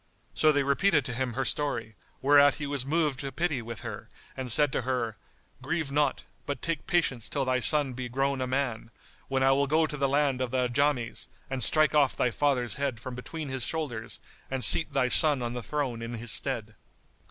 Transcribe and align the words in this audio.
So 0.33 0.51
they 0.51 0.63
repeated 0.63 1.05
to 1.05 1.13
him 1.13 1.33
her 1.33 1.45
story; 1.45 1.93
whereat 2.23 2.55
he 2.55 2.65
was 2.65 2.87
moved 2.87 3.19
to 3.19 3.31
pity 3.31 3.61
for 3.61 3.75
her 3.83 4.09
and 4.35 4.51
said 4.51 4.71
to 4.71 4.81
her, 4.81 5.15
"Grieve 5.61 5.91
not, 5.91 6.23
but 6.47 6.59
take 6.63 6.87
patience 6.87 7.29
till 7.29 7.45
thy 7.45 7.59
son 7.59 7.93
be 7.93 8.09
grown 8.09 8.41
a 8.41 8.47
man, 8.47 8.89
when 9.27 9.43
I 9.43 9.51
will 9.51 9.67
go 9.67 9.85
to 9.85 9.97
the 9.97 10.09
land 10.09 10.41
of 10.41 10.49
the 10.49 10.67
Ajams 10.67 11.27
and 11.51 11.61
strike 11.61 11.93
off 11.93 12.15
thy 12.15 12.31
father's 12.31 12.73
head 12.81 12.99
from 12.99 13.13
between 13.13 13.49
his 13.49 13.63
shoulders 13.63 14.19
and 14.49 14.63
seat 14.63 14.91
thy 14.91 15.07
son 15.07 15.43
on 15.43 15.53
the 15.53 15.61
throne 15.61 16.01
in 16.01 16.15
his 16.15 16.31
stead." 16.31 16.73